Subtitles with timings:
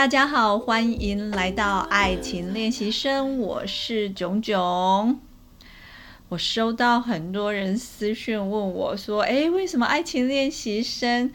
[0.00, 5.20] 大家好，欢迎来到爱情练习生，我是炯炯。
[6.30, 11.30] 我收到很多人私讯问我说：“诶，为什么爱情练习生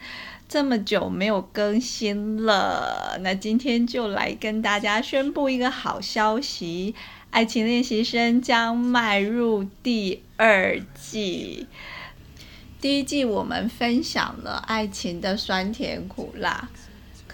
[0.48, 6.96] 这么久没有更新了？”那今天就来跟大家宣布一个好消息：
[7.30, 11.68] 爱情练习生将迈入第二季。
[12.80, 16.68] 第一季我们分享了爱情的酸甜苦辣。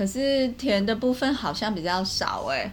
[0.02, 2.73] 可是甜的部分好像比较少哎，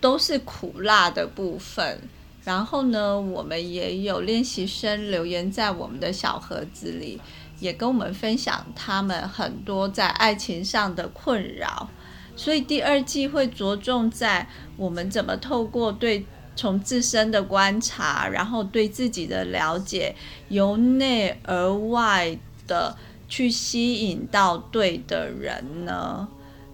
[0.00, 2.00] 都是苦辣的部分。
[2.44, 7.20] 然后呢，我们也有练习生留言在我们的小盒子里，
[7.58, 11.90] 也跟我们分享他们很多在爱情上的困扰。
[12.34, 16.24] 所以第二季会着重在我们怎么透过对
[16.56, 20.16] 从自身的观察，然后对自己的了解，
[20.48, 22.96] 由内而外的。
[23.30, 26.28] 去吸引到对的人呢？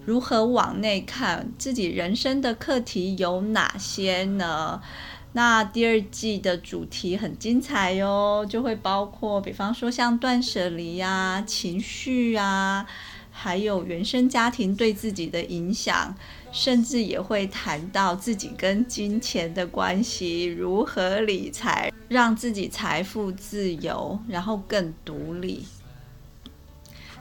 [0.04, 4.80] 如何往内看自己人生的课题有哪些呢？
[5.32, 12.86] 那第二季的主题很精彩哟，就会包括，比方说像断舍离呀、情绪啊，
[13.30, 16.14] 还有原生家庭对自己的影响，
[16.52, 25.66] 甚至也会谈到自己跟金钱的关系，如何理财，让自己财富自由，然后更独立。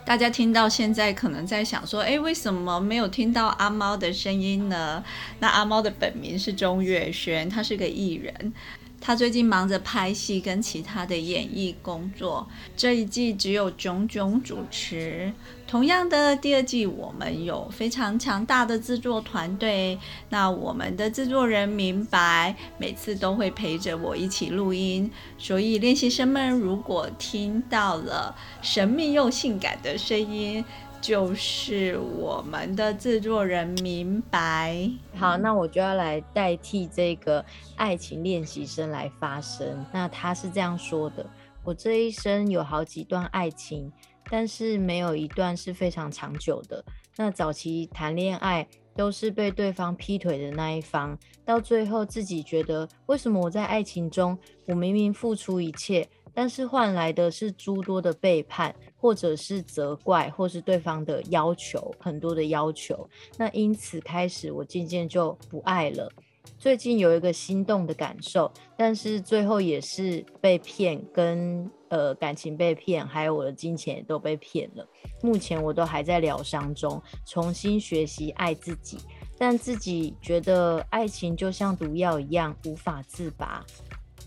[0.06, 5.04] 大家听到现在可能在想说，哎，为什么没有听到阿猫的声音呢？
[5.40, 8.54] 那阿猫的本名是钟月轩，他是个艺人。
[9.00, 15.32] 他最近忙着拍戏跟其他的演艺工作，这一季只有炯炯主持。
[15.68, 20.00] 同样的，第二季我们有非常强大的制作团队。
[20.30, 25.10] 那我们的制作人明白，每次都会陪着我一起录音。
[25.38, 30.64] 所以练习生们如果听到了神秘又性感的声音，
[31.06, 34.90] 就是我们的制作人明白。
[35.14, 37.46] 好，那我就要来代替这个
[37.76, 39.86] 爱情练习生来发声。
[39.94, 41.24] 那他是这样说的：
[41.64, 43.92] 我这一生有好几段爱情，
[44.32, 46.84] 但是没有一段是非常长久的。
[47.18, 51.16] 那早期谈恋爱都是被对方劈腿的那一方，
[51.46, 56.10] 到最后自己觉得，为什么我在爱情中，我明明付出一切？
[56.34, 63.08] 但是换来的是诸多的背叛，或者是责怪，或是对方的要求，很多的要求。
[63.38, 66.12] 那因此开始，我渐渐就不爱了。
[66.58, 74.84] 最近有一个心动的感受，但是最后也是被骗，跟呃感情被骗，还有我的金钱也都被骗了。
[75.22, 78.98] 目前我都还在疗伤中，重新学习爱自己，
[79.38, 83.64] 但自己觉得爱情就像毒药一样，无法自拔。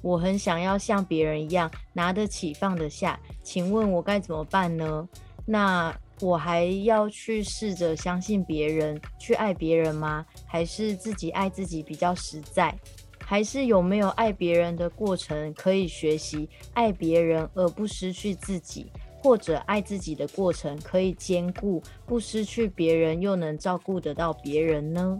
[0.02, 5.08] 我很想要像别人一样拿得起放得下，请问我该怎么办呢？
[5.44, 10.26] 那我还要去试着相信别人，去爱别人吗？
[10.46, 12.74] 还是自己爱自己比较实在？
[13.20, 18.90] 还是有没有爱别人的过程可以学习爱别人而不失去自己，
[19.22, 25.18] 或者爱自己的过程可以兼顾不失去别人又能照顾得到别人呢？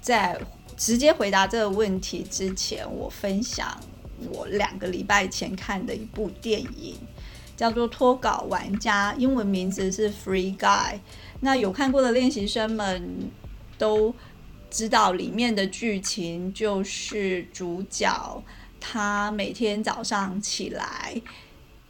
[0.00, 0.40] 在。
[0.76, 3.78] 直接回答这个问题之前，我分享
[4.32, 6.96] 我两个礼拜前看的一部电影，
[7.54, 10.94] 叫做《脱稿玩家》，英文名字是《Free Guy》。
[11.40, 13.30] 那有看过的练习生们
[13.76, 14.14] 都
[14.70, 18.42] 知道，里面的剧情就是主角
[18.80, 21.20] 他每天早上起来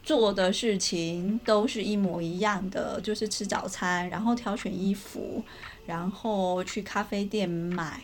[0.03, 5.43] 做的事情都是一模一样的，就是吃早餐，然后挑选衣服，
[5.85, 8.01] 然后去咖啡店买。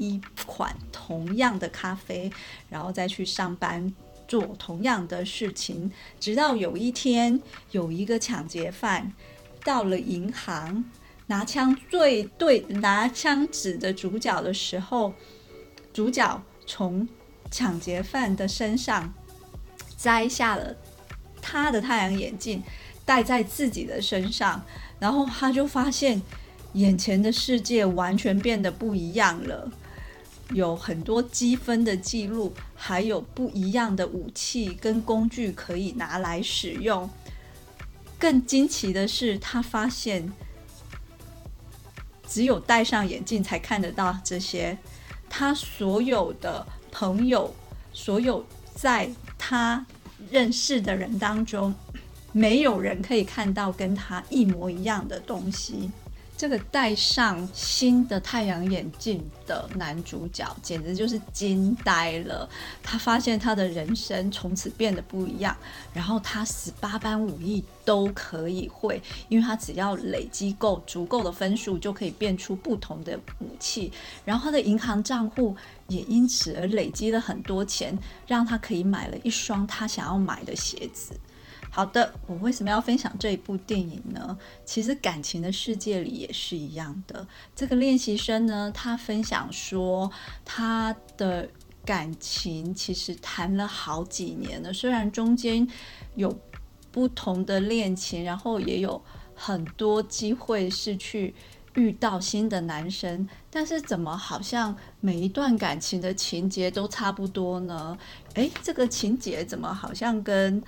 [0.00, 2.30] 一款同样的咖啡，
[2.70, 3.92] 然后再去上班
[4.28, 7.42] 做同样的事情，直到有一天
[7.72, 9.12] 有一个抢劫犯
[9.64, 10.84] 到了银行，
[11.26, 15.12] 拿枪对对拿枪指着主角的时候，
[15.92, 17.08] 主角从
[17.50, 19.12] 抢劫犯的身上
[19.96, 20.76] 摘下了
[21.50, 22.62] 他的太阳眼镜，
[23.06, 24.62] 戴在自己的身上，
[24.98, 26.20] 然后他就发现
[26.74, 29.70] 眼前的世界完全变得不一样了。
[30.52, 37.08] 有很多积分的记录，还有不一样的武器跟工具可以拿来使用。
[38.18, 40.30] 更惊奇的是，他发现
[42.26, 44.76] 只有戴上眼镜才看得到这些。
[45.30, 47.54] 他所有的朋友，
[47.92, 49.86] 所有在他
[50.30, 51.74] 认识的人当中，
[52.32, 55.90] 没有人可以看到跟他一模一样的东西。
[56.38, 62.48] 这个戴上新的太阳眼镜的男主角，简直就是惊呆了。
[62.80, 65.54] 他发现他的人生从此变得不一样，
[65.92, 73.92] 然后他十八般武艺都可以会，因为他只要累积够足够的分数，就可以变出不同的武器。
[74.24, 75.56] 然后他的银行账户
[75.88, 77.98] 也因此而累积了很多钱，
[78.28, 81.18] 让他可以买了一双他想要买的鞋子。
[81.78, 84.36] 好的，我为什么要分享这一部电影呢？
[84.64, 87.24] 其实感情的世界里也是一样的。
[87.54, 90.10] 这个练习生呢，他分享说，
[90.44, 91.48] 他的
[91.84, 95.64] 感情其实谈了好几年了，虽然中间
[96.16, 96.36] 有
[96.90, 99.00] 不同的恋情，然后也有
[99.36, 101.32] 很多机会是去
[101.74, 107.96] 遇到新的男生，但是怎么好像每一段感情的情节都差不多呢？
[108.34, 110.60] 诶，这个情节怎么好像跟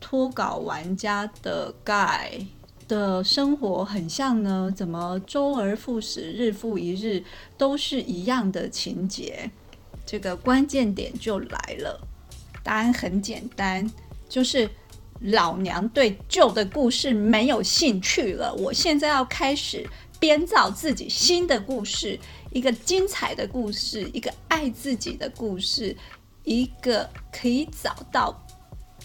[0.00, 2.38] 脱稿玩家的盖
[2.86, 4.72] 的生活很像呢？
[4.76, 7.24] 怎么周而复始，日复一日，
[7.58, 9.50] 都是一样的情节？
[10.04, 12.00] 这个关键点就来了。
[12.62, 13.90] 答案很简单，
[14.28, 14.70] 就是
[15.20, 18.54] 老娘对旧的故事没有兴趣了。
[18.54, 19.88] 我现在要开始
[20.20, 22.18] 编造自己新的故事，
[22.52, 25.96] 一个精彩的故事，一个爱自己的故事，
[26.44, 28.45] 一个可以找到。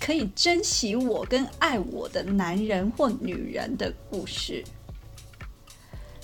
[0.01, 4.63] 可以珍惜我跟爱我的男人或女人的故事。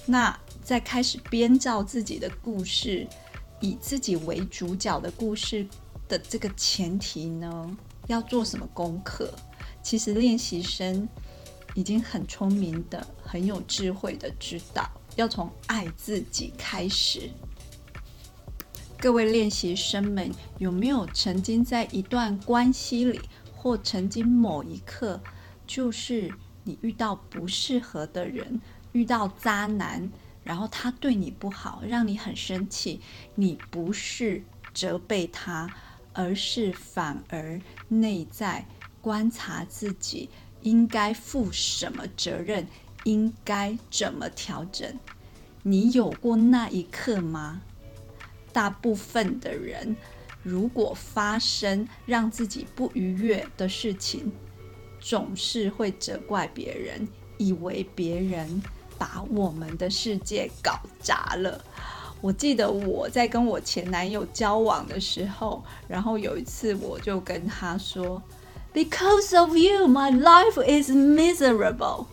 [0.08, 3.08] 那在开始编造自己的故事，
[3.62, 5.66] 以自己为主角的故事
[6.10, 7.78] 的这个前提呢，
[8.08, 9.32] 要做什么功课？
[9.84, 11.08] 其实练习生
[11.76, 17.30] 已经很聪明的、很有智慧的知道，要从爱自己开始。
[19.00, 23.22] 各位练习生们，有没有曾经在一段关系里？
[23.68, 25.22] 或曾经某一刻，
[25.66, 26.34] 就是
[26.64, 28.62] 你遇到不适合的人，
[28.94, 30.10] 遇到渣男，
[30.42, 33.02] 然后他对你不好，让你很生气。
[33.36, 34.42] 你不是
[34.74, 35.70] 责备他，
[36.14, 37.60] 而是反而
[37.90, 38.66] 内在
[39.02, 40.30] 观察自己
[40.62, 42.66] 应该负什么责任，
[43.04, 44.98] 应该怎么调整。
[45.64, 47.62] 你有过那一刻吗？
[48.54, 49.98] 大部分的人。
[50.48, 54.32] 如果发生让自己不愉悦的事情，
[54.98, 57.06] 总是会责怪别人，
[57.38, 58.64] 以为别人
[58.98, 61.62] 把我们的世界搞砸了。
[62.22, 68.24] 我记得我在跟我前男友交往的时候，然后有一次我就跟他说
[68.74, 72.06] ：“Because of you, my life is miserable。”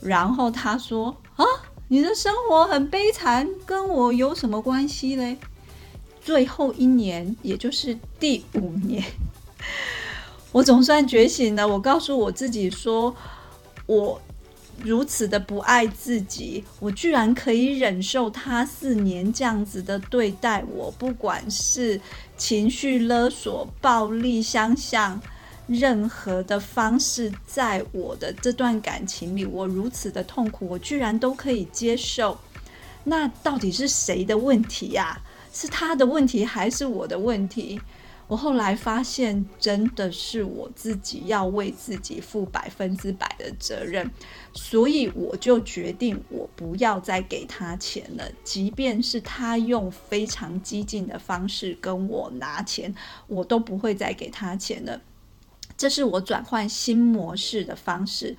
[0.00, 1.44] 然后他说：“啊，
[1.88, 5.38] 你的生活很悲惨，跟我有什么关系嘞？”
[6.24, 9.02] 最后一年，也就是第五年，
[10.52, 11.66] 我总算觉醒了。
[11.66, 13.14] 我告诉我自己说，
[13.86, 14.20] 我
[14.82, 22.00] 如此的不爱自己，我居然可以忍受他四年这样子的对待我，不管是
[22.36, 25.20] 情绪勒索、暴力相向，
[25.66, 32.38] 任何的方式，在我的这段感情里，我如此的痛苦，我居然都可以接受。
[33.04, 35.20] 那到底是谁的问题呀？
[35.52, 37.80] 是他的问题还是我的问题？
[38.28, 44.10] 我后来发现，真的是我自己要为自己负百分之百的责任，
[44.54, 48.24] 所以我就决定，我不要再给他钱了。
[48.42, 52.94] 即便是他用非常激进的方式跟我拿钱，
[53.26, 55.02] 我都不会再给他钱了。
[55.76, 58.34] 这是我转换新模式的方式。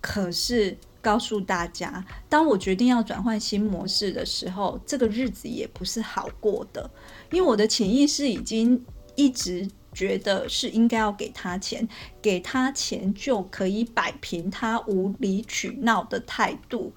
[0.00, 0.78] 可是。
[1.02, 6.88] 告诉大家，当我决定要转换新模式的时候，这个日子也不是好过的，
[7.32, 8.82] 因为我的潜意识已经
[9.16, 11.86] 一直觉得是应该要给他钱，
[12.22, 16.92] 给他钱就可以摆平他无理取闹的态度，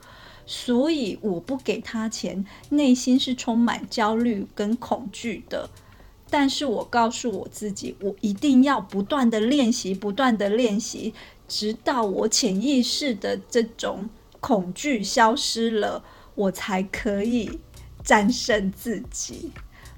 [0.46, 5.70] 所以我不给他钱，内心是充满焦虑跟恐惧的。
[6.28, 11.14] 但是我告诉我自己，我一定要不断的练习，不断的练习。
[11.48, 14.10] 直到我潜意识的这种
[14.40, 16.04] 恐惧消失了，
[16.36, 17.60] 我才可以
[18.04, 19.52] 战胜自己。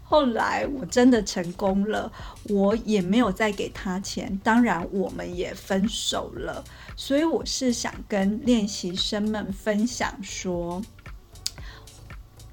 [0.03, 2.09] 后来我真的成功了，
[2.49, 6.63] 我也没有再给他钱，当然我们也分手了。
[6.95, 10.81] 所以我是想跟练习生们分享说，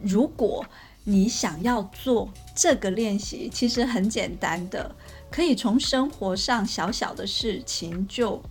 [0.01, 0.67] 如果
[1.05, 4.97] 你想要做这个练习，其实很简单的，
[5.31, 8.43] 可以从生活上小小的事情就。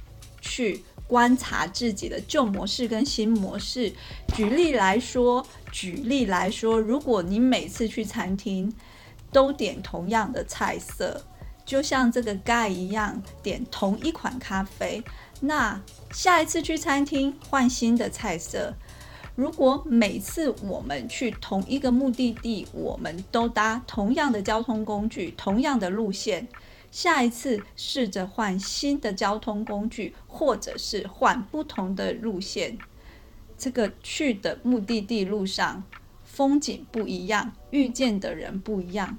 [0.44, 3.92] 去观察自己的旧模式跟新模式。
[4.36, 8.72] 举例来说，举例来说，如果你每次去餐厅
[9.32, 11.24] 都点同样的菜色，
[11.66, 15.02] 就像这个盖一样点同一款咖啡，
[15.40, 15.82] 那
[16.12, 18.74] 下一次去餐厅换新的菜色。
[19.36, 26.48] 如果每次我们去同一个目的地，我们都搭同样的交通工具、同样的路线，
[26.94, 32.78] 下一次试着换新的交通工具，或者是换不同的路线，
[33.58, 35.84] 这个去的目的地路上
[36.24, 39.18] 风景不一样，遇见的人不一样，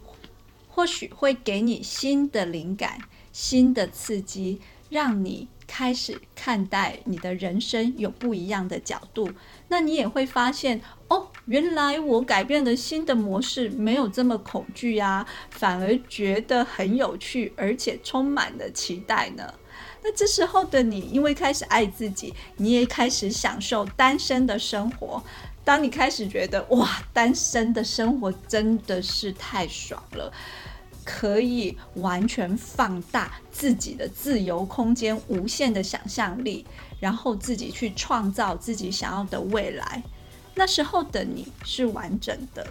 [0.68, 3.00] 或许会给你新的灵感、
[3.32, 5.48] 新的刺激，让你。
[5.66, 9.30] 开始看待你的人生有不一样的角度，
[9.68, 19.52] 那你也会发现哦，原来我改变了新的模式，没有这么恐惧呀，反而觉得很有趣，而且充满了期待呢。
[20.02, 25.22] 那这时候的你，因为开始爱自己，你也开始享受单身的生活。
[25.64, 30.32] 当你开始觉得哇，单身的生活真的是太爽了。
[31.04, 36.64] 可以完全放大自己的自由空间、无限的想象力，
[36.98, 40.02] 然后自己去创造自己想要的未来。
[40.54, 42.66] 那时候的你是完整的，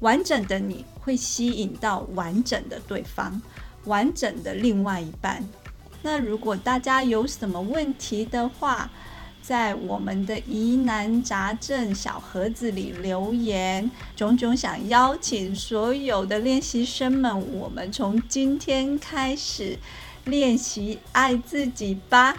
[0.00, 3.40] 完整的你会吸引到完整的对方，
[3.84, 5.46] 完整的另外一半。
[6.02, 8.90] 那如果大家有什么问题的话，
[9.42, 19.78] 在我们的疑难杂症小盒子里留言，炯炯想邀请所有的练习生们，我们从今天开始
[20.24, 22.36] 练习爱自己吧。